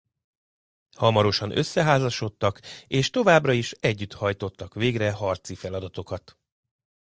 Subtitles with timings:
[0.97, 6.37] Hamarosan összeházasodtak és továbbra is együtt hajtottak végre harci feladatokat.